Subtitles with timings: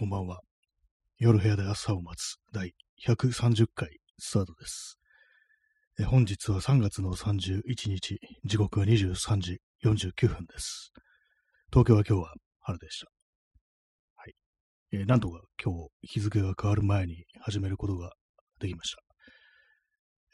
[0.00, 0.38] こんばんは。
[1.18, 2.72] 夜部屋で朝を待つ第
[3.04, 4.96] 130回スタートです。
[5.98, 10.92] え本日は3月の31日、時刻は23時49分です。
[11.72, 13.08] 東京は今日は春でした。
[14.14, 14.34] はい。
[14.92, 18.12] えなんとか今日日付が変わる前に始めることが
[18.60, 19.02] できました。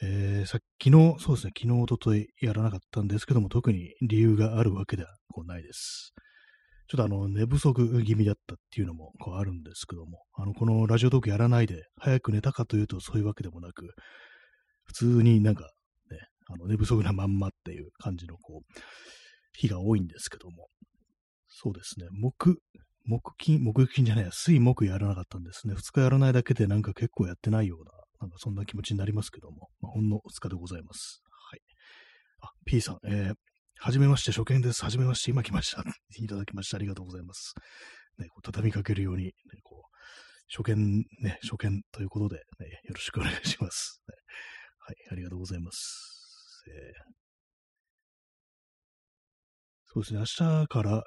[0.02, 6.12] えーさ昨日、そうですね、昨日、おとといやらなかったんですけども、特に理由があるわけではこうないです。
[6.86, 13.94] ちょっとあの、寝不足気味だったっていうのもこうあるんですけども、あの、このラジオトークやらないで、早く寝たかというとそういうわけでもなく、
[14.84, 15.64] 普通になんか
[16.10, 16.18] ね、
[16.48, 18.80] あの、寝不足なまんまっていう感じのこう、
[19.56, 20.68] 日が多いんですけども、
[21.48, 22.58] そうですね、木、
[23.06, 25.74] 木金、木金じゃないや、水木やらなかったんですね。
[25.74, 31.22] 二日やらないだけでなんか結構やってないような、なんかそんな気持ちになりますけども、まあ、ほんの二日でございます。
[31.50, 31.60] はい。
[32.40, 33.34] あ、P さん、えー、
[33.78, 34.84] はじめまして、初見です。
[34.84, 35.82] はじめまして、今来ました。
[36.16, 37.54] いただきましてありがとうございます。
[38.18, 39.32] ね、こう畳みかけるように、ね、
[39.62, 39.96] こう、
[40.48, 44.00] 初見、ね、初見ということで、ね、よろしくお願いします。
[44.08, 44.14] ね
[44.78, 46.64] はい、ありがとうございます。
[46.68, 47.24] えー
[49.94, 51.04] そうですね、明日から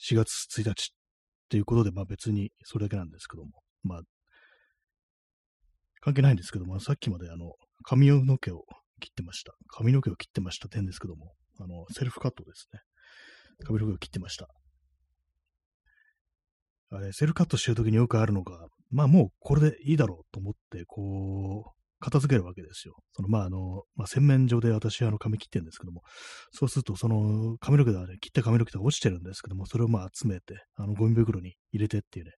[0.00, 0.74] 4月1日っ
[1.50, 3.50] ていうことで、まあ別にそれだけなんですけども、
[3.82, 4.00] まあ、
[6.00, 8.64] 関係ないんですけども、さっきまであの、髪の毛を
[8.98, 9.54] 切ってました。
[9.68, 12.80] 髪の毛を切ってました点ですけども、あの、セルフカットですね。
[13.64, 14.48] 髪の毛を切ってました。
[16.90, 22.94] あれ、セルフカットしてるときによくあるのが、まあもうこれでいいだろうと思って、こう、片付けるわけですよ。
[23.12, 26.02] その、まああの、まあ洗面所で私あの髪切ってるんですけども、
[26.52, 32.32] そうするとその髪の毛がね、切った髪の毛が落ちてるんですけども、それをまあ集めて、あのゴミ袋に入れてっていうね、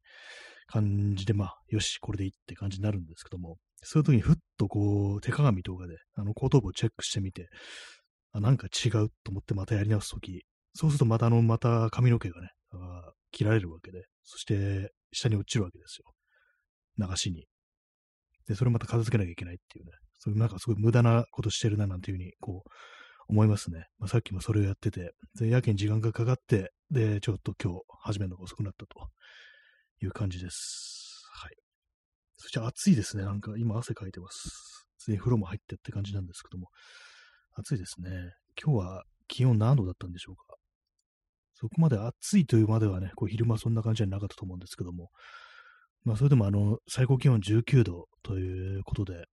[0.71, 7.49] 感じで、まあ、よし、これでいいって感じになるんですけども、そういう時にふっとこう、手鏡とかで、あの、後頭部をチェックしてみて、
[8.33, 16.13] あ、なんか違うと思ってまたやり直すとき、そうするとまたあの、また髪の毛がね、あ切られるわけで、そして下に落ちるわけですよ。
[16.99, 17.47] 流しに。
[18.47, 22.71] で、それまた片付けなきゃいけないっていうね、そういうなんかすごい無駄なことしてるななんていうふうに、こう、
[23.29, 23.87] 思いますね。
[23.99, 29.09] まあ、さっきもそれをやってて、で、やけに時間がかかって、で、ちょっと今日始めるのが遅くなったと
[30.03, 31.10] いう感じです。
[32.41, 33.25] そして暑いですね。
[33.25, 34.87] なんか今汗かいてます。
[34.99, 36.69] ついに風呂も入ってって感じなんですけども。
[37.53, 38.11] 暑いですね。
[38.63, 40.57] 今日は気温何度だったんでしょうか。
[41.55, 45.11] そこまで暑いというまではね、こう昼間そんな感じじゃなかったと思うんですけども。
[46.05, 49.27] まあそれでもあの、最高気温19度ということで、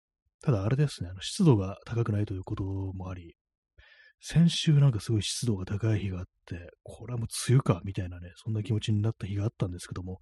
[0.41, 3.35] ただあれですね、あの湿度が高くないということもあり、
[4.19, 10.19] 先週なんかすごい湿度が高い日があって、これはもう梅雨かみたいなね、そんな気持ちになった日があったんですけども、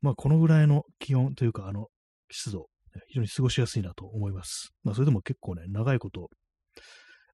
[0.00, 1.88] まあこのぐらいの気温というか、あの、
[2.30, 2.68] 湿度、
[3.08, 4.72] 非常に過ごしやすいなと思います。
[4.82, 6.28] まあそれでも結構ね、長いこと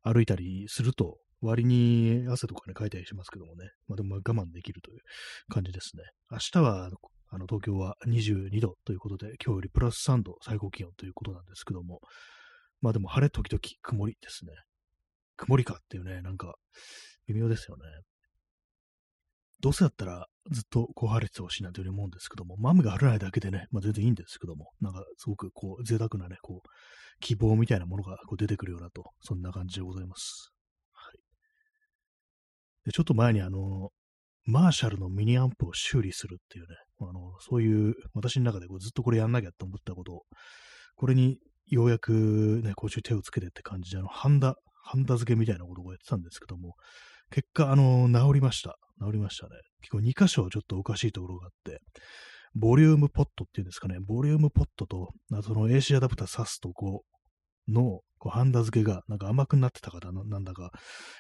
[0.03, 5.01] 歩いたりすると、割に汗とかね、かいたりしますけどもね、まあでも我慢できるという
[5.49, 6.03] 感じですね。
[6.31, 6.91] 明日は、
[7.33, 12.01] あの、東京は22度ということで、今日よりプラス3度最高気温ということなんですけども、
[12.81, 14.53] まあでも晴れ時々曇りですね。
[15.37, 16.55] 曇りかっていうね、なんか、
[17.27, 17.85] 微妙ですよね。
[19.61, 26.69] どうせだったら、ずっとこう晴れててほしいなというふうに思うんですけども、マムが晴れないだけでね、まあ全然いいんですけども、なんかすごくこう、贅沢なね、こう、
[27.21, 30.51] 希望みたいなものがこう出てくるようなと、そんな感じでございます。
[30.93, 31.19] はい。
[32.87, 33.91] で、ちょっと前にあの、
[34.47, 40.23] マーシャルのミニアンプを修理するっていうね、あの、そういう、私の中でこうずっとこれやんなきゃって思ったことを、
[40.97, 46.75] これにようやくね、こう手をつけてって感じで、あの、ハンダ、ハンダ付けみたいなことをやってたんですけども、
[47.31, 48.77] 結果、あの、治りました。
[49.01, 49.53] 治りましたね。
[49.81, 51.81] 結構2箇所ちょっとおかしいところがあって、
[52.55, 57.05] ボリュームポットっていうんですかね、ボリュームポットと、あその AC アダプター挿すとこ
[57.69, 60.73] の、こうハンダ付けがなんか甘くなってたからななんだか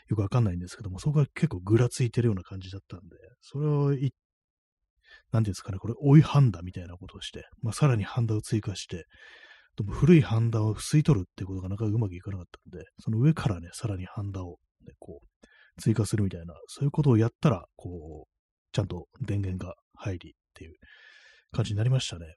[0.08, 4.12] よくわかんないんですけども、そこが結構ぐらついてるような感じだったんで、それをい、
[5.32, 9.06] なんていうんですかね、これ追いハンダみたいなことをして、まあ、さらにハンダを追加して、
[9.76, 15.46] でも古いハンダを吸い取るってことがなかなかうまくいかなかったんで、その上からね、さらにハンダを、ね、こう、
[15.80, 18.28] 追加するみたいな、そういうことをやったら、こう、
[18.72, 20.74] ちゃんと電源が入りっていう
[21.52, 22.34] 感じになりましたね。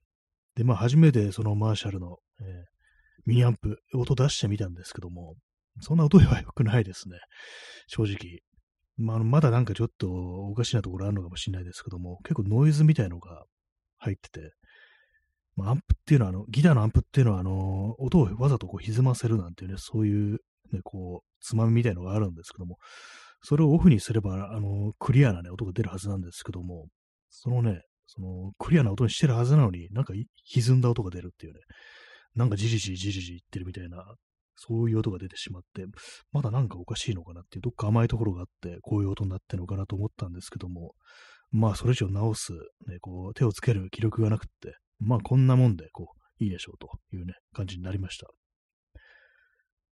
[0.55, 2.73] で、まあ、初めてそのマーシャルの、えー
[3.25, 5.35] ミニアンプ、音出してみたんですけども、
[5.79, 7.17] そんな音では良くないですね。
[7.87, 8.41] 正直。
[8.97, 13.45] まあ、まだなんかちょっとおかしなところあるのかもしれないですけども、結構ノイズみたいのが
[13.97, 14.53] 入ってて、
[15.55, 20.39] まあ、アンプっていうのは、あの、ギターのアンプっていうのは、あの、音をわざとこう歪ませるなんていうね、そういう、
[20.71, 22.77] ね、こう、つまみみたいのがあるんですけども、
[23.43, 26.87] それをオフにすれば、あの、クリアなね、音が出るはずなんですけども、
[27.29, 30.13] そのね、その、クリアな音にしてるはずなのに、なんか
[30.45, 31.59] 歪んだ音が出るっていうね、
[32.35, 34.15] なんかじりじりじりじり言ってるみたいな、
[34.55, 35.85] そういう音が出てしまって、
[36.31, 40.93] まだなんかおかしいのかなっていう、どっか甘いところがあって、こういう音になってるのかなと思ったんですけども、
[41.51, 42.53] まあ、それ以上直す、
[42.87, 48.27] ね、こう、手をつける気力がなくって、まあ、こんなもんで、こう、いいでしょうというね、感じになりました。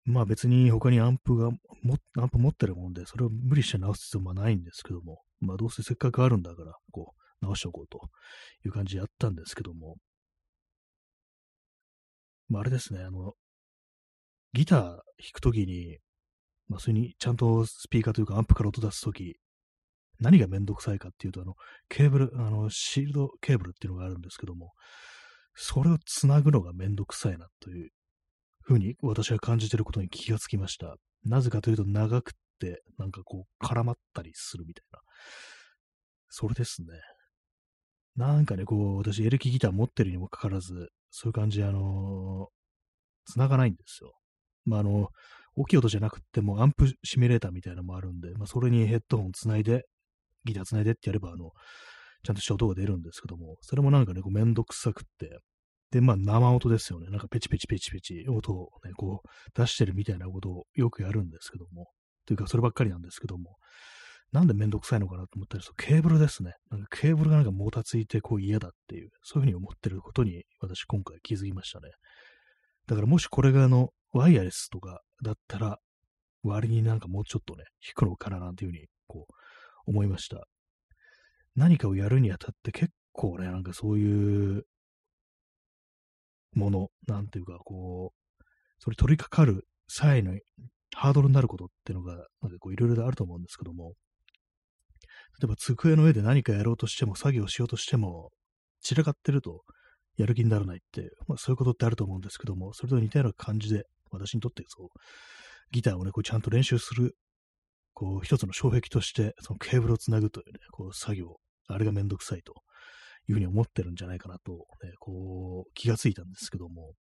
[0.09, 1.51] まあ別に他にアンプが
[1.83, 7.13] も、アンプ持ってるもんで、それを無理して直す必要もないんですけども、まあどうせせっかくあるんだから、こ
[7.43, 8.01] う、直しておこうと
[8.65, 9.97] いう感じでやったんですけども、
[12.49, 13.35] まああれですね、あの、
[14.55, 15.03] ギター弾
[15.35, 15.99] くときに、
[16.69, 19.37] まあそれにちゃんとスピーカーというかアンプから音出すとき、
[20.21, 21.55] 何がめんどくさいかっていうと、あの、
[21.91, 24.73] ケーブル、あの、シールドケーブルっていうのがあるんですけども、
[25.55, 27.91] それをつなぐのがめんどくさいなという
[28.69, 30.97] ふうに私は感じてることに気がつきました。
[31.25, 34.99] なぜかというと長くって、なんかこう絡まったりするみたいな。
[36.29, 36.89] それですね。
[38.15, 44.13] なんかね、こう、私エレキギター持ってるにもかかわらず、そういう感じで、あのー、繋がないんですよ。
[44.67, 45.09] まあ、あの、
[45.57, 49.87] 大きい音じゃなくても、アンプシミュレーターみたいなのもあるんで、まあ、それにヘッドホン繋いで、
[50.45, 51.53] ギター繋いでってやれば、あの、
[52.25, 55.39] ちゃんとした音が出るんですけども、それもなんかね、こうめんどくさくって、
[55.91, 57.09] で、まあ生音ですよね。
[57.09, 61.89] なんかペチペチペチペチ音をね、こう出してるみたいなことをよくやるんですけども、
[62.27, 63.57] というかそればっかりなんですけども、
[64.33, 66.53] なんでめんどくさいのかなと思ったら、ケーブルですね。
[66.71, 71.91] なんかケーブルがなんかもたついてこう嫌だっていう、そういうふうに思ってることに私今回気づきましたね。
[72.87, 75.79] だからもしこれがあの、ワイヤレスとかだったら、
[76.43, 80.47] 割になんかもうちょっとね、弾くのかななんていうふうにこう思いました。
[81.57, 84.65] 何かをやるにあたって結構ね、なんかそういう
[86.53, 88.45] もの、なんていうか、こう、
[88.79, 90.39] それ取り掛かる際の
[90.95, 93.95] ハードルになることっていうのが、なんかこういろいろあると思うんですけども、
[95.41, 98.31] 例えば机の上で何かやろうとしても、作業しようとしても、
[98.81, 99.63] 散らかってると
[100.17, 104.89] やる気にならないって、まあそういうことってあると思うんですけども、それと似たような感じで、私にとってそう、
[105.73, 107.15] ギターをね、こうちゃんと練習する、
[107.95, 111.37] こう一つの障壁として、そのケーブルをつなぐというね、こう作業、
[111.69, 112.55] あれがめんどくさいと。
[113.29, 116.93] いうふうに思ってるんじゃないかなと、ね、こう、気がついたんですけども、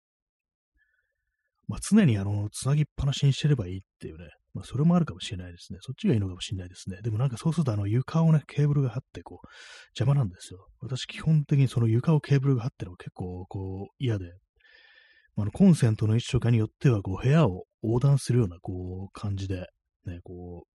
[1.68, 5.78] まあ、常にあの、つなぎっぱなしにしてればいいっていうね、まあ、それもあるかもしれないですね。
[5.82, 7.00] そっちがいいのかもしれないですね。
[7.02, 9.46] でもなんかそうするとあの床をね、ケーブルが張ってこう、
[9.98, 10.66] 邪魔なんですよ。
[10.80, 14.32] 私基本的にその床をケーブルが張ってるの結構こう嫌で、
[15.36, 19.66] あのコンセントの位置とかによってはこう部屋を横断するようなこう感じで、
[20.06, 20.77] ね、こう、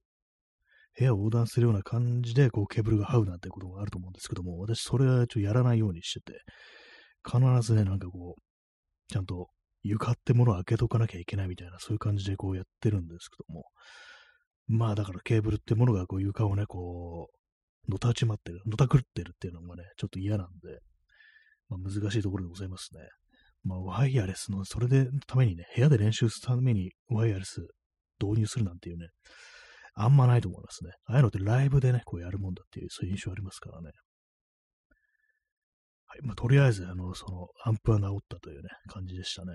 [1.00, 6.38] 部屋を横断するような感じで、こう、ケーブルが這うなんてことがあると思うんですけども、私、それはちょっとやらないようにしてて、
[7.24, 8.42] 必ずね、なんかこう、
[9.10, 9.48] ちゃんと
[9.82, 13.64] 床ってものを開けとかなきゃいけないみたいな、そういう感じでこうやってるんですけども、
[14.68, 17.28] まあ、だからケーブルってものがこう床をね、こ
[17.88, 20.80] う、のたちまってる、のたくってるっていうのがね、ちょっと嫌なんで、
[21.70, 23.00] まあ、難しいところでございますね。
[23.64, 27.60] まあ、ワイヤレスの、それで、ためにね、部屋で練習するためにワイヤレス
[28.20, 29.08] 導入するなんていうね、
[29.94, 30.92] あんまないと思いますね。
[31.06, 33.90] ああいうのってライブでね、こうやるもんだっていう、そういう印象ありますからね。
[36.06, 36.22] はい。
[36.22, 39.52] まあ、とりあえず、あの、その、アンプは治ったというね、感じでしたね。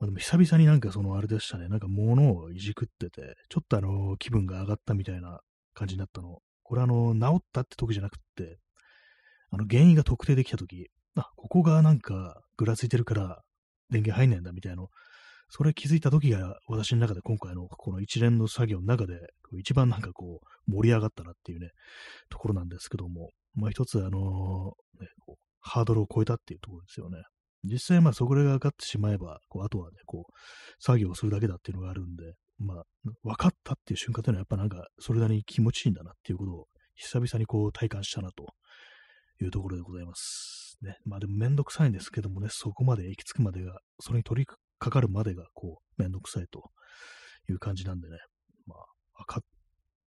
[0.00, 5.40] まあ、でも久々になんかそのあれでしたね、なんか物をいじくってて、ちょっとあの、気分が上がったみたいな
[5.74, 6.38] 感じになったの。
[6.62, 8.58] これあの、治ったって時じゃなくって、
[9.50, 13.42] あの、原因が特定できた時、あ、ここがなんかぐらついてるから
[13.90, 14.88] 電源入んないんだみたいなの
[15.48, 19.14] それ気づいた時が私の中で今回のこの一連の作業の中で
[19.58, 21.70] 一番なんかこう盛り上がったなっていうね、
[22.28, 25.08] ところなんですけども、まあ一つあのね、
[25.60, 27.22] ハードルを超えたっていうところですよね。
[27.64, 30.32] 実際まあそこらが分かってしまえば、こうあとはね、こう
[30.78, 32.82] 作業をするだけだっていうのがあるんで、まあ
[33.22, 38.54] 分かったっていう瞬間というのはやっぱなんかそれなりに気持ちいいんだなっていうことを久々にこう体感したなと
[39.42, 40.76] いうところでございます。
[40.82, 40.98] ね。
[41.04, 44.46] まあでもめんどくさいんですけどもね、そこまで行き着くまでが、それに取り
[44.78, 46.70] かかるまでが、こう、めんどくさいと
[47.48, 48.18] いう感じなんでね、
[48.66, 48.78] まあ、
[49.20, 49.40] わか、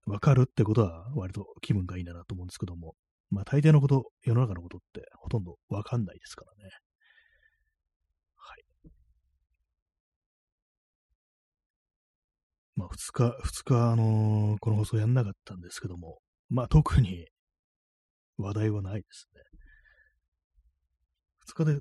[0.06, 2.96] わかるってことは割と気分がいいんだなと思うんですけども、
[3.30, 6.70] まあ大抵のこと、世の中のことってほとんどわかんないですからね。
[8.36, 8.92] はい。
[12.76, 16.20] まあ2日、2日、あのー、この放送やんなかったんですけども、
[16.50, 17.28] まあ特に
[18.38, 19.42] 話題はないですね。
[21.50, 21.74] 2日で、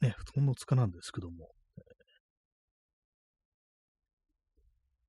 [0.00, 1.50] ね、ほんの2日なんですけども、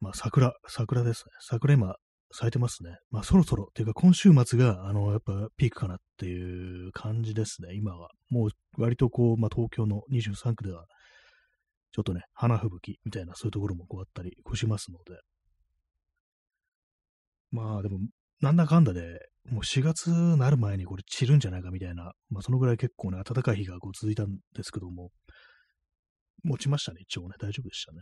[0.06, 1.32] まあ、桜、桜ですね。
[1.40, 1.96] 桜今、
[2.32, 2.96] 咲いてますね。
[3.10, 8.10] まあ、そろそろ、っていうか今週末が、あの、やっぱピークかなっていう感じですね、今は。
[8.30, 10.86] もう、割とこう、まあ、東京の23区では、
[11.92, 15.20] ちょっとね、花吹雪みたいな、そういうところもこうあったりしますので。
[17.50, 17.98] まあ、でも、
[18.42, 19.18] なんだかんだで、
[19.50, 25.10] もう4月なる前にこれ散るんじゃないかみたいな、まあ、そのぐらい結構ね、暖かい日がこう続いたんですけども、
[26.44, 28.02] 持ちましたね、一応ね、大丈夫でしたね。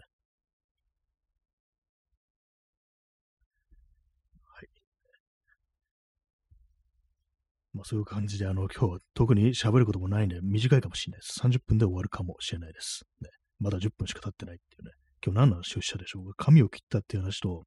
[7.73, 11.39] まあそういう感じで、あの、今日は特に喋ることもないんで、短いかもしれないです。
[11.39, 13.01] 30分で終わるかもしれないです。
[13.21, 13.29] ね。
[13.59, 14.91] まだ10分しか経ってないっていうね。
[15.25, 16.33] 今日何の話をしたでしょう？
[16.33, 17.63] か髪を切ったっていう話と、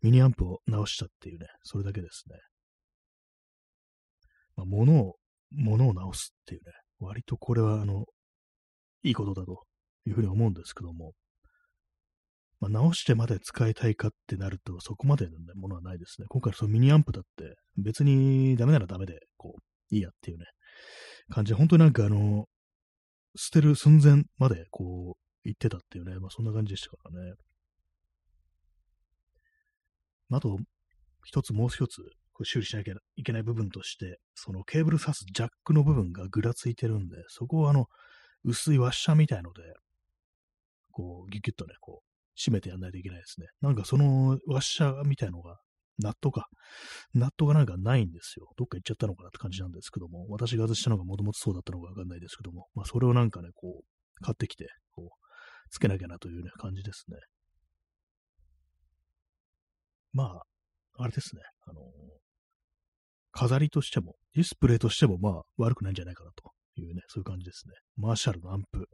[0.00, 2.36] ミニアンプを直したっていうね、それだけですね。
[4.56, 5.16] まあ、物を、
[5.50, 8.04] 物を直すっていうね、割とこれは、あの、
[9.02, 9.62] いいことだと
[10.06, 11.12] いうふうに思うんですけども、
[12.62, 16.28] まあ、直してまで使いたいかってなると、そこまでの、ね、ものはないですね。
[16.28, 20.44] 今回そのミニアンプだって、別にダメならダメで、こう、いいやっていうね、
[21.28, 22.46] 感じで、本当になんかあの、
[23.34, 27.32] 捨てる寸前まで、こう、言ってたっていうね、まあそんな感じでしたからね。
[30.30, 30.56] あと、
[31.24, 32.00] 一つもう一つ、
[32.44, 37.86] 修理しなきゃいけない部分として、そのケーブル挿すジャックの部分がぐらついてるんで、そこをあの、
[38.44, 39.62] 薄いワッシャーみたいので、
[40.92, 43.48] こう、ギュギュッとね、こう、締めてやんないといけないですね。
[43.60, 45.58] なんかそのワッシャーみたいのが、
[45.98, 46.48] ナットか。
[47.14, 48.48] ナットがなんかないんですよ。
[48.56, 57.16] どっか行っちゃったのかなって感じなんですけども、私が外したのがもともとそうだったのかわかんないですけども、まあそれをなんかね、こう、買ってきて、こう、つけなきゃなというね、感じですね。
[60.12, 60.42] まあ、
[60.98, 61.42] あれですね。
[61.66, 61.80] あの、
[63.32, 67.74] 飾りとしても、ディスプレイとしても、まあ、悪くないんじゃないかなというね、そういう感じですね。
[67.96, 68.88] マーシャルのアンプ。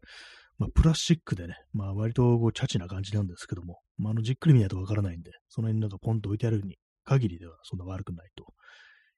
[0.59, 8.45] まあ、プラスチックでね、まあ、割とこう、チャチな感じなんですけども、まあ、あの、じっくり見ないとわからないんで、その辺なんかポンと置いてあるに限りでは、そんな悪くないと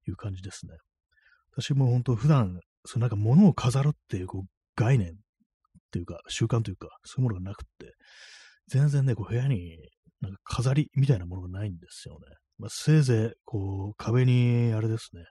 [0.08, 0.74] いう感じですね。
[1.52, 5.12] 私も本当普段、そのなんか物を飾るっていうこう概念っ
[5.90, 7.94] ていうか、習慣というか、そういうものがなくって、
[8.68, 9.78] 全然ね、こう部屋に
[10.20, 12.20] なんか飾りみたいなものがないんですよね。
[12.58, 15.24] まあ、せいぜい、こう、壁に、あれですね、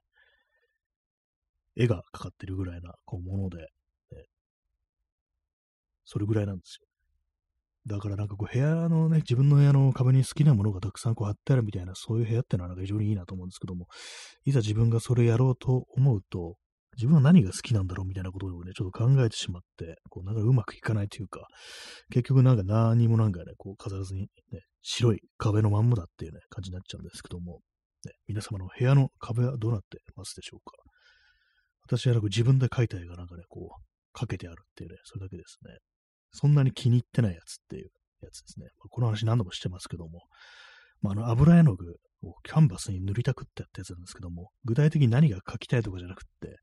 [1.78, 3.68] 絵がかかってるぐらいな、こう、もので、
[6.10, 6.88] それぐらいなんですよ。
[7.86, 13.86] だからなんかこう部屋のね、自分の部屋の壁に好きなものがたくさんこう貼ってあるみたいな、そういう部屋ってのはなんか非常にいいなと思うんですけども、
[14.44, 16.56] いざ自分がそれやろうと思うと、
[16.98, 21.48] 自分は何が好きなんだろうみたいなことをね、ちょっと考えてしまって、こうなんかうまくいかないというか、
[22.12, 27.62] 結局なんか何もなんかね、こう飾らずにね、白い壁のまんまだっていうね、感じになっちゃうんですけども、
[28.06, 30.76] ね、皆様の部屋の壁はどうなってますでしょうか？
[31.84, 35.78] 私はなんか自分で描いた絵がなんかね、こう、かけてあるっていうね、それだけですね。
[36.32, 37.90] そんなに気に入ってないやつっていう
[38.22, 38.68] やつですね。
[38.90, 40.22] この話何度もしてますけども、
[41.02, 46.58] まあ、あの油絵の具をキャンバスに塗りたくってやったやつなんですけども、具体的に何が描きたいとかじゃなくって、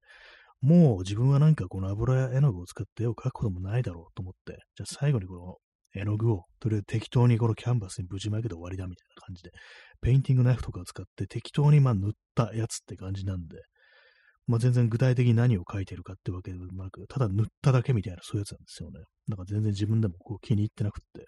[0.61, 5.57] もう自分はなんかこの油絵の具を使って絵を描くこともないだろうと思って、じゃあ最後にこの
[5.95, 9.51] 絵の具をとりあえず適当にこのキャンバスにぶちまけて終わりだみたいな感じで、
[10.03, 13.57] ペインティングナイフとかを使って適当にまあ塗ったやつって感じなんで、
[14.47, 19.01] まあ、全然具体的に何を描いてるかってわけでもなく、ただ塗っただけみたいなそういうやつなんですよね。
[19.29, 21.27] なんか全然自分でもこう気に入ってなくって、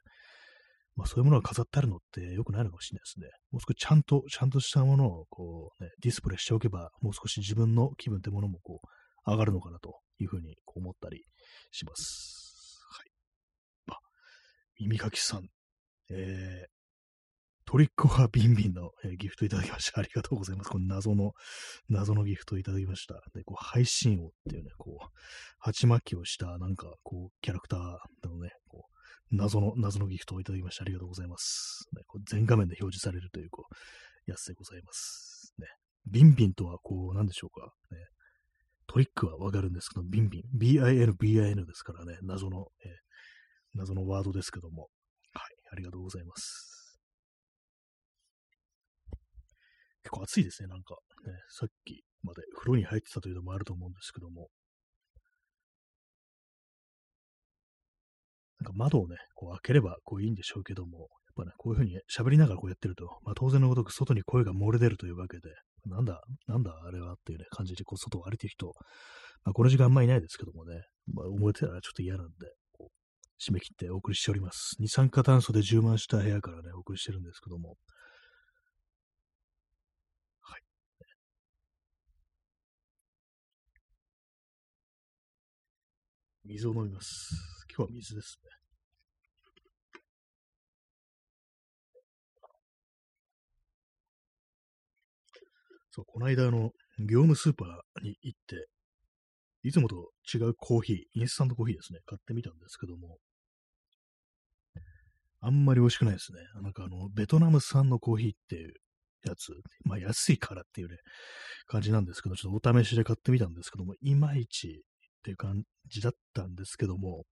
[0.95, 3.29] まあそういうものが飾ってあるのって良くないのかもしれないですね。
[3.51, 11.25] もう少しちゃんと、ちゃんとしたものをこうね、ディスプレイしておけば、もう少し自分の気分ってものもこう、上がるのかなというふうに思ったり
[11.71, 12.81] します。
[12.91, 13.07] はい。
[13.93, 13.99] あ、
[14.81, 15.49] 耳かきさん、
[16.11, 16.78] えー、
[17.71, 20.01] トリックはビンビンの、えー、ギフトいただきました。
[20.01, 20.71] ありがとうございます。
[20.71, 21.35] この謎の、
[21.91, 23.21] 謎のギフトいただきました。
[23.35, 25.07] で、こう、配信王っていうね、こう、
[25.59, 27.81] 鉢巻きをした、なんか、こう、キャラクター
[28.27, 30.85] のね、こう、謎の、謎のギフトをいただきました。
[30.85, 31.87] ありがとうございます。
[31.95, 35.53] ね、こう全画面で表示されるという、こう、やつでございます。
[35.59, 35.67] ね。
[36.07, 37.71] ビンビンとは、こう、なんでしょうか。
[37.91, 37.99] ね。
[38.87, 40.43] トリックはわかるんですけど、ビンビン。
[40.55, 42.91] B-I-N、B-I-N ですからね、謎の、えー、
[43.75, 44.89] 謎のワードですけども。
[45.35, 46.78] はい、ありがとうございます。
[50.09, 50.97] 結構暑いですね、なんか、
[51.27, 51.33] ね。
[51.50, 54.49] さっきまで風呂に入ってたというのもあると思うんですけども。
[58.61, 65.50] なんか窓をね、こう開ければこういいんでしょうけども、やっぱね、こういうふうに喋りながらこうやってると、まあ当然のごとく外に声が漏れ出るというわけで、
[65.85, 68.67] なんだ、なんだあれはっていうね、感じでこう外を歩いてる人、
[69.45, 72.33] まあこの時間あんまりいないですけどもね、まあ思えてたらちょっと嫌なんで、
[72.73, 74.75] こう締め切ってお送りしております。
[74.81, 77.77] 二酸化炭素で充満した部屋からね、お送りしてるんですけども、
[86.49, 87.28] 水を飲みます。
[87.69, 88.50] 今日は水ですね。
[95.90, 98.67] そう、この間、の、業務スーパーに行って、
[99.62, 103.19] いつもと違うコーヒー、インスタントコーヒーですね、買ってみたんですけども、
[105.40, 106.38] あんまり美味しくないですね。
[106.62, 108.73] なんかあの、ベトナム産のコーヒーっていう
[109.25, 109.52] やつ、
[109.85, 110.97] まあ安いからっていうね、
[111.67, 114.83] 感じなんですけど、ちょっとお試しで買ってみたんですけども、いまいち
[115.19, 117.25] っていう感じだったんですけども、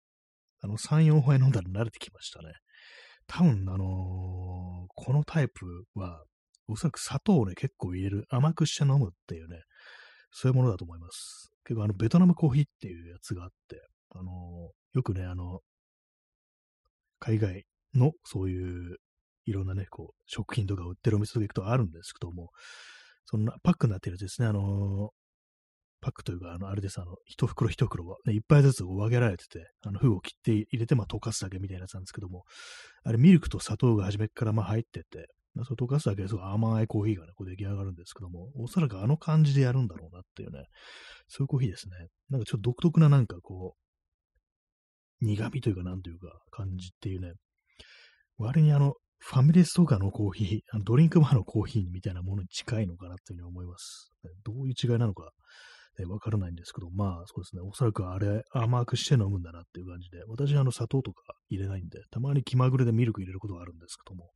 [0.61, 2.53] あの、3、4杯飲んだら慣れてきましたね。
[3.27, 6.23] 多分、あのー、このタイプは、
[6.67, 9.61] おそらく砂糖をね、結構入れる、甘くして飲むっていうね、
[10.31, 11.51] そういうものだと思います。
[11.63, 15.59] 結構あの、ベトナムコーヒーっていうやつがあって、あのよくね、あの、
[17.19, 18.97] 海外のそういう
[19.45, 22.49] いろんなね、こう、食品とか売ってるお店とか行くとあるんですけども、
[23.25, 25.11] そんなパックになってるやつですね、あの
[26.05, 32.43] パックというか、あの、あれです、あの、一袋一袋は、ね、一杯ずつ分けられてて、あの、封を切って入れて、まあ、溶かすだけみたいなやつなんですけども、
[33.03, 40.65] あれ、ミルクと砂糖が初めからまあ入ってて、まあ、それ溶かすだけですごい甘いコーヒーがね、こう出来上がるんですけども、おそらくあの感じでやるんだろうなっていうね、
[41.27, 41.95] そういうコーヒーですね。
[42.29, 43.73] なんかちょっと独特ななんかこ
[45.21, 47.31] う、苦味というかなんというか感じっていうね、
[48.37, 54.11] 割にあの、ファミレスとかのコーヒー、あのドリンクバーのコーヒーみたいなものに近いのかなっていうふうに思います。
[54.43, 55.31] どういう違いなのか、
[55.99, 64.31] えわからないんですけど、まあそうですね、おそらくあれ甘くして飲むんだなっていう感じで、私はあの砂糖とか入れないんで、たまに気まぐれでミルク入れることがあるんですけども、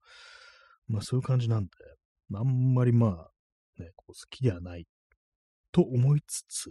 [0.87, 1.69] まあそういう感じなんで、
[2.35, 3.11] あんまりまあ、
[3.81, 4.85] ね、こう好きではない
[5.71, 6.69] と思いつつ、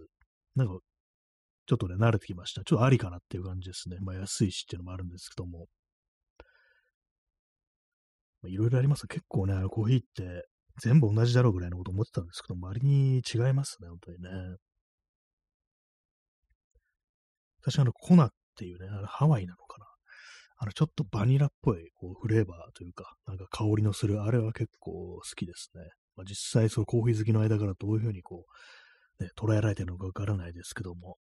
[0.55, 0.79] なんか、
[1.67, 2.63] ちょっとね、慣れてきました。
[2.65, 3.99] ちょっとありかなっていう感じですね。
[4.01, 5.67] まあ安いしっていうのもあるんですけども。
[8.47, 9.07] いろいろあります。
[9.07, 10.47] 結構ね、コーヒーって
[10.81, 14.31] 全部同じだろうぐらいのこと思ってたんですけど、周りに違いますね、本当にね。
[17.71, 19.87] 私、あの、コナっていうね、あのハワイなのかな。
[20.57, 25.83] あの、ちょっとバニラっぽいこうフレーバーというか、なんか香りのする、あれは結構好きですね。
[26.17, 28.45] まあ、実際、そのコーヒー好きの間からどういうふうにこ
[29.21, 31.19] う、ね、捉えられてるのかわからないですけども。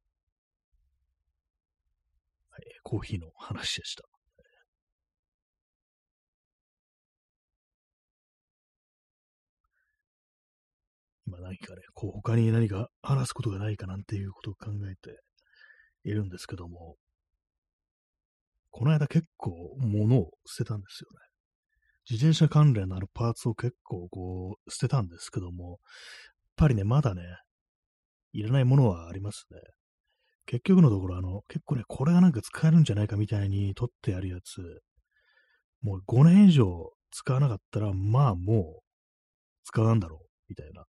[2.51, 4.05] はい、コーヒーの話でした。
[11.27, 15.21] 今何かね、こう他に何か話すことがないかなんていうことを考えて
[16.09, 16.97] いるんですけども、
[18.71, 21.29] この間結構物を捨てたんですよね。
[22.11, 25.79] 自転車関連のあるパーツを結構こう捨てたんですけども、やっ
[26.57, 27.23] ぱりね、まだね、
[28.33, 29.59] いらないものはありますね。
[30.47, 34.81] 結局のところ、あの、結構ね、これがなんか使えるんじゃないかみたいに取ってあるやつ、
[35.83, 38.83] もう5年以上使わなかったら、まあもう
[39.65, 40.85] 使わんだろう、みたいな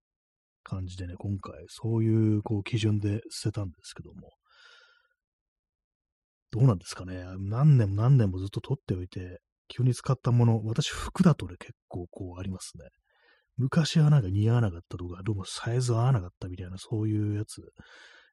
[0.62, 4.31] 感じでね、今回そういうこう基準で捨てたんですけども、
[6.51, 7.25] どうなんですかね。
[7.39, 12.89] 何年も何年もずっと取っておいて、急に使ったもの、私服だとね、結構こうありますね。
[13.57, 17.63] 昔はなんか似合わなかったとか、どうもサイズ合わなかったみたいな、そういうやつ。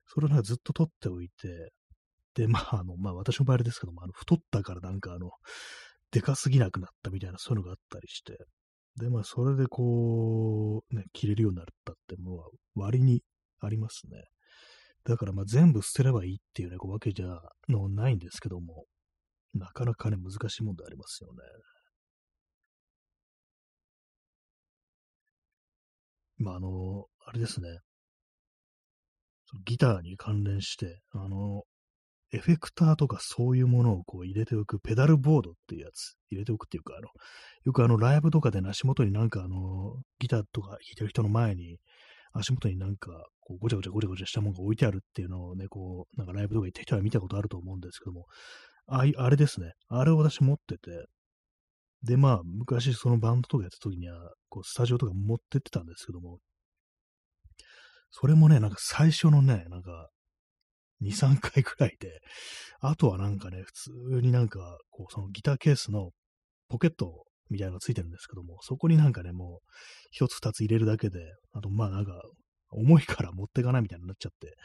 [0.07, 1.71] それをなんかずっと取っておいて、
[2.35, 5.31] で、まあ、あの、まあ私の場合ですけども、あの、太ったからなんかあの、
[6.11, 8.37] でかすぎなくなったみたいな、そういうのがあったりして、
[8.97, 13.21] で、まあ、それでこう、ね、着れるようになったってものは割に
[13.59, 14.23] ありますね。
[15.05, 17.39] だからまあ全部捨てればいいっていうね、こうわけじゃ
[17.69, 18.85] のないんですけども、
[19.53, 21.39] なかなかね、難しいもんでありますよね。
[26.37, 27.79] まあ、あの、あれですね。
[29.65, 31.63] ギターに関連して、あの、
[32.33, 37.07] エフェクターとかそういうものをこう入れておく、ペダルボードっていうやつ、入れておくっていうか、あの、
[37.63, 41.77] よくあの、ライブとかで、足元になんかあの、ギターとか弾いてる人の前に、
[42.33, 43.11] 足元になんか、
[43.45, 48.25] こう、ごちゃごちゃごちゃごちゃしたものが置いてあるっていうのをね、こう、なんかライブとか行った人は見たことあると思うんですけども、
[48.87, 49.73] ああれですね。
[49.87, 51.05] あれを私持ってて、
[52.03, 56.39] で、まあ、昔そのバンドとかやった時には、こう、スタジオとか持ってってたんですけども、
[58.11, 60.09] それもね、なんか最初のね、なんか、
[61.01, 62.21] 2、3回くらいで、
[62.79, 66.11] あとはなんかね、普通になんか、こう、そのギターケースの
[66.69, 69.67] ポケットみたいなのがついてるんですけども、そこになんかね、もう、
[70.11, 71.19] 一つ二つ入れるだけで、
[71.53, 72.21] あと、まあなんか、
[72.75, 74.55] 重いから持ってかないみたいになっちゃって、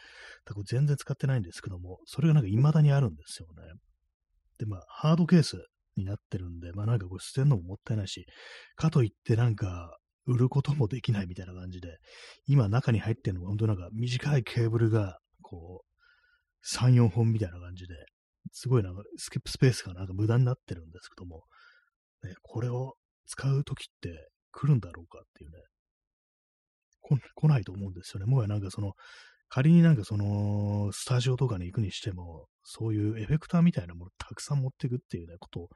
[0.44, 3.62] だから全然使ってないんですけども、それがなんか未だにあるんですよね。
[4.58, 5.64] で、まあ、ハードケース
[5.96, 8.26] になってるんで、まあなんかこれ捨てるのももったいないし、
[8.76, 9.96] かといってなんか、
[10.26, 11.96] 売ることもできないみたいな感じで、
[12.46, 17.94] 今中に入ってるのが本当なんか短いケーブルが、こう、3、4本みたいな感じで、
[18.52, 21.44] すごいなんかスキップスペースがなんか無駄になってるんですけども、
[22.22, 22.94] ね、これを
[23.26, 25.56] 使うときって来るんだろうかっていうね、
[27.34, 28.26] 来ないと思うんですよね。
[28.26, 28.94] もはやなんかその、
[29.48, 35.68] 仮になんかその、スタジオとかに行くにしても、そういうエフェクターみたいなものたくさん持っていくっていうね、ことを、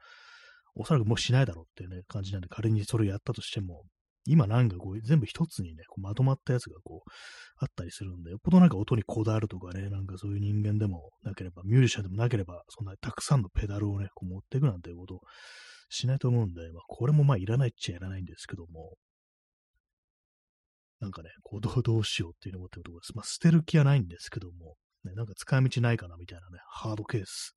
[0.75, 3.83] おそらくもうしないだろうっていうね、感じなんで、仮にそれやったとしても、
[4.27, 7.09] 今なんかこう、全部一つにね、こうまとまったやつがこう、
[7.57, 15.19] あったりするんで、よっぽどなんか音にこだわるとかね、なんかそういう人間でもなければ、ミュージシャンでもなければ、そんなにたくさんのペダルをね、こう持っていくなんていうことを
[15.89, 18.95] しないと思うんで、まあ、これもまあいらないっちゃいらないんですけども、
[21.05, 23.15] なんかね、こうどうどうしようっていうのを思ってるところです。
[23.15, 27.55] まあ、捨てる気はないんですけども、ね、なんか使い道ないかなみたいなね、ハードケース。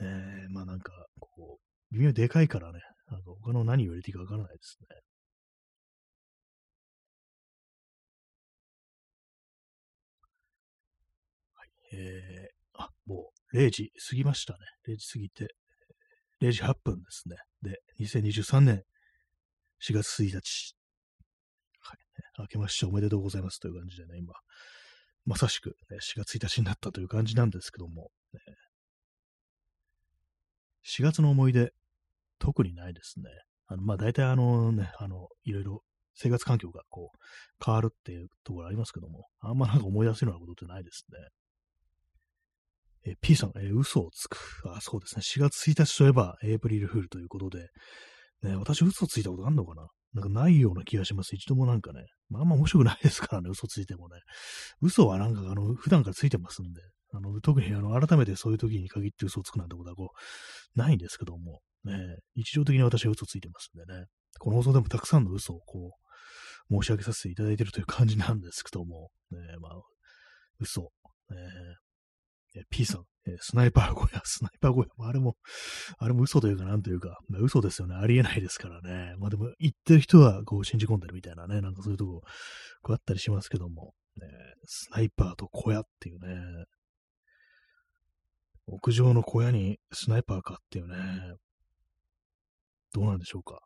[0.00, 0.08] えー、
[0.54, 0.90] まあなんか、
[1.20, 4.86] こう、微妙でかいからね、なんか他の何を入れていいかわからないですね。
[11.52, 14.60] はいえー、あ、もう0時過ぎましたね。
[14.88, 15.54] 0時過ぎて、
[16.40, 17.36] 0時8分ですね。
[17.60, 18.82] で、2023年
[19.86, 20.75] 4月1日。
[22.36, 22.44] はい、ね。
[22.44, 24.34] 明けましておめでとうございますという感じでね、今、
[25.24, 28.40] まさしく、ね、4月1日になったという感じなんですけども、ね、
[30.86, 31.72] 4月の思い出、
[32.38, 33.24] 特にないですね。
[33.66, 35.82] あの、まあ、大体あのね、あの、いろいろ
[36.14, 37.18] 生活環境がこう、
[37.64, 41.18] 変わるっていうところありますけども、あんまなんか思い出せるようなことってないですね。
[43.12, 44.36] え P さん、え、嘘をつく。
[44.74, 45.22] あ、そうですね。
[45.22, 47.68] 4月1日といえば、エイプリルフールということで、
[48.42, 49.88] ね、私嘘ついたことあんのかな？
[50.16, 51.36] なんかないような気がします。
[51.36, 52.06] 一度もなんかね。
[52.30, 54.16] まああんま面白くないですからね、嘘ついてもね。
[54.80, 56.80] 嘘はなんかあの、普段からついてますんで、
[57.12, 60.12] あの、特にあの、改めてそういう時に限って嘘をつくなんてことはこ
[60.74, 61.92] う、ないんですけども、ね、
[62.34, 64.06] 日常的に私は嘘ついてますんでね。
[64.38, 65.92] この放送でもたくさんの嘘をこ
[66.70, 69.72] う、申し上げさせていただいているという感じなんですけども、ね、まあ、
[70.58, 70.90] 嘘、
[72.56, 75.36] ね、P さん、えスナイパー小屋、スナイパー小屋、 あれも、
[75.98, 77.94] あれも嘘というかなんというか、まあ、嘘ですよね。
[77.94, 79.14] ありえないですからね。
[79.18, 82.22] まあでも、言ってる人はこう信じ込んでるみたいなね、なんかそういうとこ、
[82.82, 84.26] こうあったりしますけども、ね、
[84.64, 86.64] スナイパーと小屋っていうね、
[88.66, 90.96] 屋上の小屋にスナイパーかっていうね、
[92.92, 93.60] どうなんでしょうか。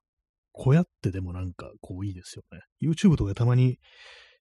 [0.53, 2.61] 小屋ってでもなんかこういいですよね。
[2.83, 3.79] YouTube とかたまに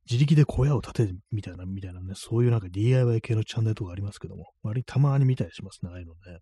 [0.10, 6.40] 自力で小屋を建てるみたいな、みたいなね、そういうなんか DIY 系のチャンネルとかありますけども、割たまに見たりしますね、ああいうのね。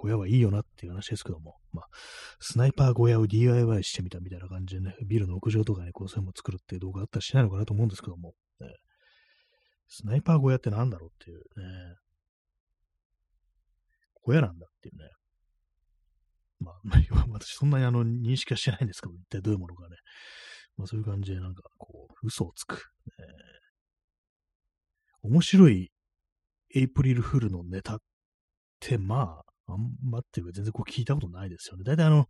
[0.00, 1.84] 小屋はいいよなっていう話ですけども、まあ、
[2.38, 8.68] スナイパー小屋を DIY してみたみたいな感じでね、ビルの屋上とかにこうそういうのを作るっていう動画あったりしないのかなと思うんですけども、ね、
[9.88, 11.44] スナイパー小屋ってなんだろうっていうね、
[14.22, 15.10] 小屋なんだっていうね。
[16.60, 16.80] まあ、
[17.30, 19.96] 私そんなにあの認識はしてないんですけど、一体どういうものかね。
[20.80, 22.90] まあそういう感じでなんかこう、嘘をつく。
[23.18, 25.92] えー、面白い
[26.74, 27.98] エイプリルフールのネタっ
[28.80, 31.84] て、まあ、あんまっていうか全然こう聞いたことないですよね。
[31.84, 32.26] 大体あの、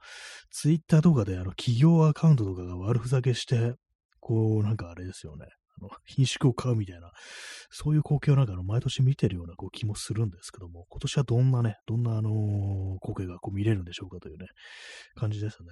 [0.50, 3.74] ツイッターとかであの企業アカウントとかが悪ふざけして、
[4.18, 5.46] こうなんかあれですよね。
[5.80, 7.12] あの、品種を買うみたいな、
[7.70, 14.46] そういう光景をなんかあの毎年見てるようなこう気もするんですけども、今年はどんなね、どんなあのー、光景がこう見れるんでしょうかというね、
[15.14, 15.68] 感じですね。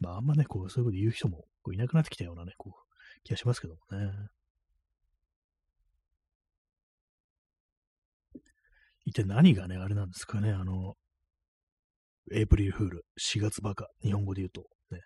[0.00, 4.12] まあ、あんまね、こう、そういうこと言う人もこういなくなってきたようなね、こう、気がしますけどもね。
[9.04, 10.94] 一体何がね、あれなんですかね、あの、
[12.32, 15.00] エイプリルフール、4月バカ、日本語で言うと、ね。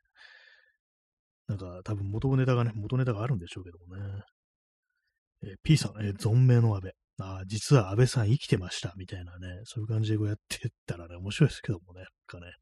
[1.49, 4.23] なんか、多分元ネタがね、元ネタがあるんでしょうけどもね。
[5.43, 6.93] えー、P さん、えー、存命の安倍。
[7.23, 12.53] あ実は安倍さん生きてました、みたいなね、そういう感じでこうやってったらね、面白いですけどもね、なんかね、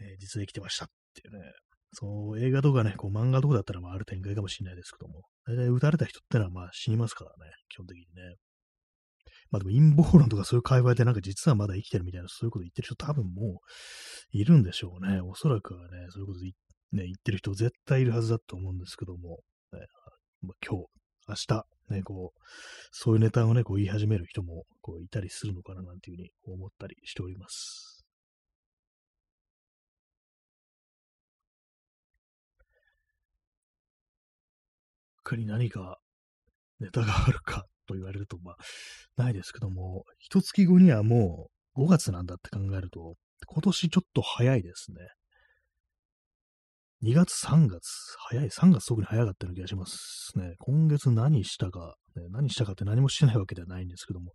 [0.00, 1.52] えー、実は生きてましたっていうね、
[1.94, 8.36] そう、映画とかね、こう漫画とかだったらまあある展開かもしれないですけども、大体撃たれた人ってのはまあ死にますからね、基本的にね。
[9.50, 13.60] まあでも陰謀論とかそういう会話でなんか実はまだ生きてるみたいなそういうこと言ってる人多分も
[14.32, 15.20] ういるんでしょうね。
[15.20, 16.52] おそらくはね、そういうこと言,、
[16.92, 19.40] ね、言ってる人絶対いるはずだと思うんですけども、
[19.72, 19.80] ね
[20.40, 20.86] まあ、今日、
[21.28, 21.34] 明
[21.90, 22.40] 日、ね、こう、
[22.90, 27.91] そういうネタをね、こう言い始める人もこういたりするのかななんていうふうに思ったりしております。
[35.24, 35.98] 他に何か
[36.80, 38.56] ネタがあるかと言われると、まあ、
[39.16, 43.14] ないですけども、一月後にはもう5月なんだって考えると、
[43.46, 44.98] 今年ちょっと早いですね。
[47.02, 50.54] 2月、3月、早い、3月特に早かったような気がしますね。
[50.58, 54.32] 今月何したか、ね、何したかって何もしてないわけではないんですけども、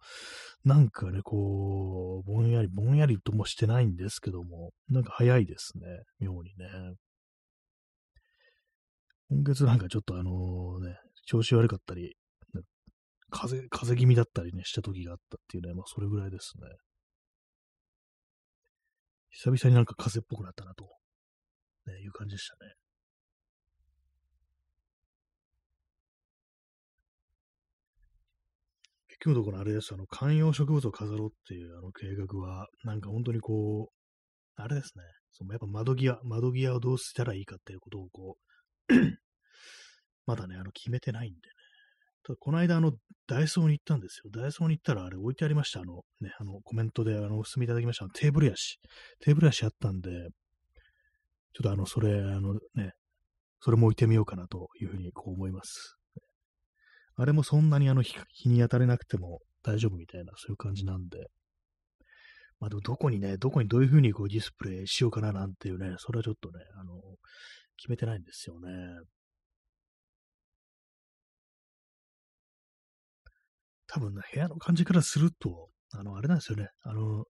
[0.65, 5.85] なんかね、こう、ぼんやり、ぼんやりともしてないんですけども、なんか早いですね、
[6.19, 6.67] 妙にね。
[9.29, 12.15] 今月なんかちょっとあのね、調子悪かったり、
[13.29, 16.67] 風、風邪気味だったりね、した時があったっていうね、まあそれぐらいですね。
[19.29, 20.85] 久々になんか風邪っぽくなったなと、
[21.87, 22.73] ね、いう感じでしたね。
[29.09, 38.46] 結局のところあれです、あの、観葉植物を飾ろうっていうあの計画は、なんか本当にこう、あれですね、そのやっぱ窓際、窓際をどうしたらいいかっていうことをこう、
[40.25, 41.41] まだね、あの、決めてないんでね。
[42.23, 42.93] ただ、この間、あの、
[43.27, 44.31] ダイソーに行ったんですよ。
[44.31, 45.81] ダイソーに行ったら、あれ置いてありました。
[45.81, 48.07] あの、ね、あの、コメントで、あの、お勧めいただきました。
[48.13, 48.79] テーブルやし。
[49.21, 50.09] テーブルやしあったんで、
[51.53, 52.91] ちょっとあの、それ、あのね、
[53.59, 55.97] それも置いてみようかなというふうにこう思います。
[57.15, 61.17] あれもそんなにあの日に当たれなくても大丈夫みたいな、そういう感じなんで。
[62.59, 66.93] まあでもどこにね、どこにどういうふうにこうディスプレイしようかななんていうね、それはちょっとね、あの、
[67.77, 68.69] 決めてないんですよね。
[73.87, 76.69] 多分ね、部屋の感じからすると、あの、あれなんですよね。
[76.83, 77.25] あの、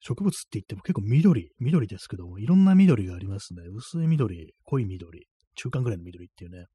[0.00, 3.62] 植物って言っても結構緑、緑ですけども、いろんな緑がありますね。
[3.74, 6.66] 薄い緑、濃い緑、中間ぐらいの緑っていうね。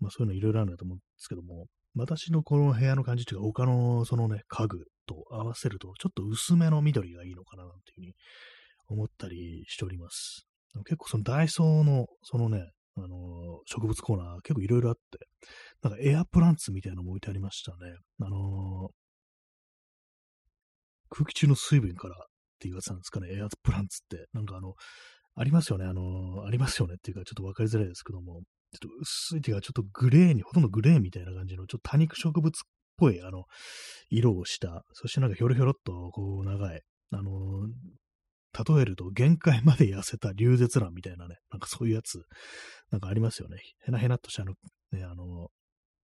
[0.00, 8.14] まあそういうのいろいろあるんだと思うんですけども、私のこの部屋の感じっていうか、他のそのね、家具と合わせると、ちょっと薄めの緑がいいのかななんていうふうに
[8.88, 10.51] 思ったりしております。
[10.80, 13.10] 結構そのダイソーの、そのね、あのー、
[13.66, 15.00] 植物コーナー結構いろいろあって、
[15.82, 17.78] なんかエアプランツみたいなのも置いてありましたね。
[18.20, 18.92] あのー、
[21.10, 22.18] 空気中の水分からっ
[22.58, 24.26] ていうやつなんですかね、エアプランツって。
[24.32, 24.74] なんかあの、
[25.34, 32.62] ありますよね、あのー、ありますよねっていうか、ちょっとわかりづらいですけども、ちょっと薄いっていうか、ちょっとグレーに、ほとんどグレーみたいな感じの、ちょっと多肉植物っ
[32.96, 33.44] ぽい、あの、
[34.10, 36.80] 色をした、そしてなんかひょろひょろっと、こう、長い、
[37.10, 37.68] あの
[38.52, 42.22] 例えると限界まで痩せた流絶卵みたいなね、なんかそういうやつ、
[42.90, 43.58] なんかありますよね。
[43.86, 44.52] へなへなっとしたあの、
[44.92, 45.48] ね、あの、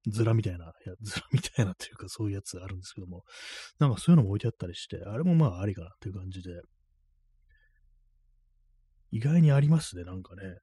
[0.06, 3.24] ズラみたいな、いや、ズラみたいなというかそういうやつあるんですけども、
[3.78, 6.60] なんかそういうのも置いてあったりして、あれもまあありかなっていう感じで、
[9.10, 10.58] 意外にありますね、なんかね。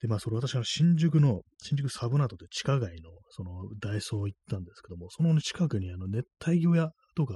[0.00, 7.34] で、まあ、それ私は新宿の、新宿サブナートで地下街の、その、ダイソー行ったんですけども、その近くにあの、熱帯魚屋とか、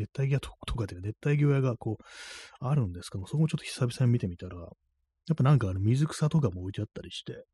[0.00, 2.04] 熱帯魚とかっていうか、熱帯魚屋がこう、
[2.60, 4.64] あるんですけども、そこもちょっと久々に見てみたら、や
[5.32, 7.44] っぱなんかあの、水草とかも置いてあったりして、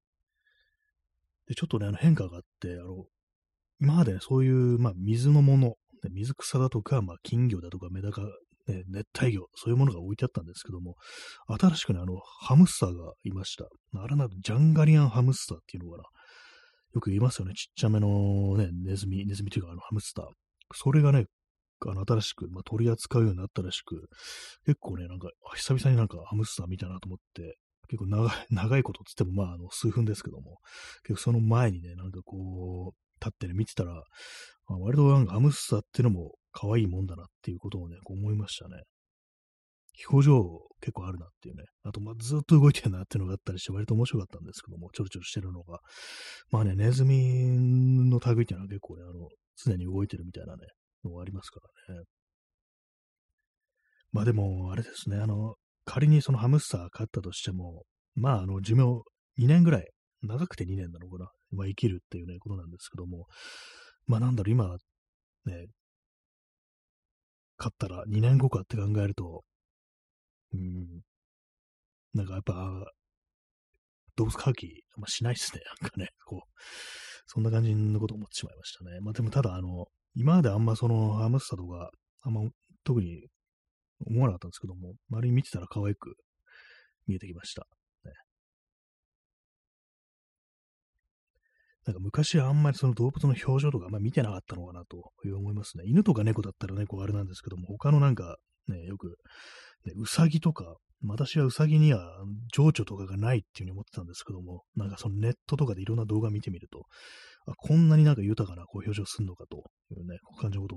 [1.49, 3.05] で、ちょっとね、あの、変化があって、あの、
[3.81, 5.75] 今までね、そういう、まあ、水のもの、
[6.11, 8.23] 水草だとか、まあ、金魚だとか、メダカ
[8.67, 10.97] ね、熱帯魚、そういうものが置いてあったんですけども、
[11.49, 13.67] 新しくね、あの、ハムスターがいました。
[14.01, 16.05] あれな、ジャンガリアンハムスターっていうのかな。
[16.95, 17.55] よく言いますよね。
[17.55, 20.27] ちっちゃめのね、ネズミ、ネズミというか、あの、ハムスター。
[20.75, 21.27] それがね、
[21.87, 24.09] あの、新しく、まあ、取り扱うようになったらしく、
[24.65, 27.57] 結構ね、なんか、久々になんかハムスター見たなと思って、
[27.89, 30.59] 結構長い、 長いことつっても、まあ、あの、数分ですけども、
[31.05, 33.95] 結構その前にね、なんかこう、立ってね、見てたら、
[34.69, 38.83] まあ、割となんかハムスターっていうのも可愛いもんだなっていうことをね、こう思いましたね。
[40.11, 41.65] 表情結構あるなっていうね。
[41.85, 45.81] あと、まあ、ずっと動いてるなっていうのがあったりして、割と面白かったんですけども、ちょろちょろしてるのが。
[46.51, 47.19] まあね、ネズミ
[48.11, 50.67] の類っていうのは結構ね、あの、常に動いてるみたいなね、
[51.05, 52.03] のがありますからね。
[54.13, 59.03] まあでも、あれですね、あの、仮にそのハムスター飼ったとしても、まあ、あの、寿命
[59.39, 59.89] 2年ぐらい、
[60.23, 63.27] 長くて2年なのかな、まあ、生きるっていうね、ことなんですけども、
[64.07, 64.77] まあなんだろう、今、
[65.45, 65.67] ね、
[67.57, 69.43] 買ったら2年後かって考えると、
[70.53, 71.03] うん、
[72.15, 72.87] なんかやっぱ、
[74.17, 75.61] 動物飼う気、あんましないっすね。
[75.83, 76.61] なんかね、こう、
[77.27, 79.01] そんな感じのことを思ってしまいましたね。
[79.01, 81.91] まあでもただ、あの、今まであんまそのハムスターとか、
[82.23, 82.41] あんま
[82.85, 83.27] 特に
[84.07, 86.15] 思わなかったんですけども、周りに見てたら可愛く
[87.07, 87.67] 見えてきました。
[88.05, 88.13] ね
[91.85, 95.85] なんか昔はあんまりその動物の表情とかあんま見てなかったのかなという思いますね。
[95.87, 99.19] 犬とか猫だったらね、こうあれなんですけども、他のなんかね、よく、
[99.85, 106.87] ね、うさぎとか、私はうさぎには情緒とかがないっていうふうに思ってたんですけども、なんかそのネットとかでいろんな動画見てみると、
[107.47, 110.77] あこんなになんか豊かなこう表情すんのかというね、感じのこと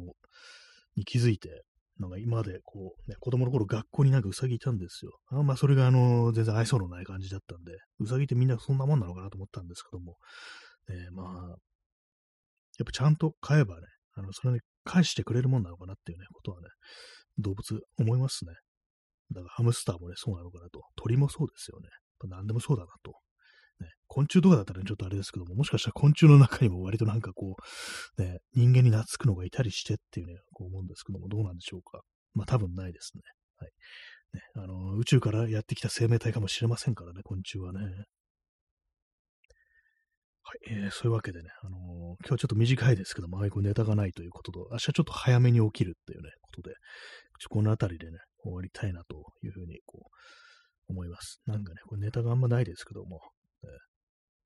[0.95, 1.63] に気づいて、
[1.99, 5.11] なんか今までこう、ね、子供の頃学校になんかうさぎいたんですよ。
[5.31, 10.15] あまあそれがあの、全然愛想のない感じだったんで、うさぎってみんなそんなもんなのかなと思ったんですけども、
[10.87, 11.27] ね、まあ、
[12.77, 13.81] やっぱちゃんと飼えばね、
[14.15, 16.67] あの、それに返してくれるもんなのかなっていうね、ことはね、
[17.37, 18.53] 動物思いますね。
[19.31, 20.83] だからハムスターもね、そうなのかなと。
[20.95, 21.89] 鳥もそうですよね。
[22.27, 23.11] 何でもそうだなと。
[23.79, 27.55] ね、昆虫とかだったら、ね、ちょっとあれですけども、もしかしたら昆虫の中にも割となんかこ
[28.17, 32.01] う、ね、人間に懐くのがいたりしてっていうね、こう思うんですけども、どうなんでしょうか。
[32.33, 33.21] まあ多分ないですね。
[33.57, 33.71] はい。
[34.33, 37.79] ね、あの、宇宙からやってきた生命体かもしれませんからね、昆虫はね。
[40.41, 46.75] はい、えー、そういうわけでね、あのー、今日はちょっと短いですけども、あまりこうネタがないということと、明日ちょっと早めに起きるっていうね、ことで、
[47.49, 51.41] このあたりでね、終わりたいなというふうに、こう、思います。
[51.45, 53.19] なんかね、これネタがあんまないですけども、
[53.63, 53.69] えー、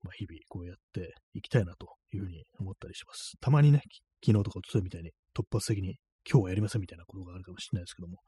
[0.02, 3.32] まあ、日々こうやっていきたいなというふうに思ったりします。
[3.40, 3.80] たまにね、
[4.24, 5.96] 昨日とかおとといみたいに突発的に
[6.30, 8.18] 今日はやりませんみたいなことがあるかもしれないですけども、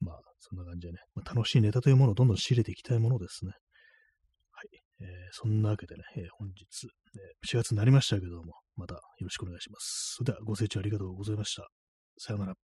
[0.00, 3.52] まあ、そんな感じでね、まあ、楽しいネタというものをどんどん仕入れていきたいものですね。
[4.52, 4.68] はい
[5.00, 10.14] えー、そんなわけでね、えー、本日、え4月になりましたけども、またよろしくお願いします。
[10.16, 11.68] それではご清聴ありがとうございました。
[12.18, 12.63] さようなら。